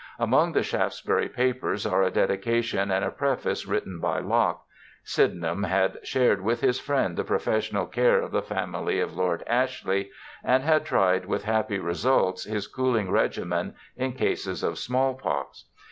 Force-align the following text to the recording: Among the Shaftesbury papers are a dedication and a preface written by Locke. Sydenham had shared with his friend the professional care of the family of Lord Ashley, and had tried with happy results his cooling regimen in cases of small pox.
Among 0.17 0.53
the 0.53 0.63
Shaftesbury 0.63 1.29
papers 1.29 1.85
are 1.85 2.01
a 2.01 2.09
dedication 2.09 2.89
and 2.89 3.05
a 3.05 3.11
preface 3.11 3.67
written 3.67 3.99
by 3.99 4.17
Locke. 4.19 4.65
Sydenham 5.03 5.61
had 5.61 5.99
shared 6.01 6.41
with 6.41 6.61
his 6.61 6.79
friend 6.79 7.15
the 7.15 7.23
professional 7.23 7.85
care 7.85 8.19
of 8.19 8.31
the 8.31 8.41
family 8.41 8.99
of 8.99 9.15
Lord 9.15 9.43
Ashley, 9.45 10.09
and 10.43 10.63
had 10.63 10.85
tried 10.85 11.25
with 11.27 11.43
happy 11.43 11.77
results 11.77 12.45
his 12.45 12.65
cooling 12.65 13.11
regimen 13.11 13.75
in 13.95 14.13
cases 14.13 14.63
of 14.63 14.79
small 14.79 15.13
pox. 15.13 15.65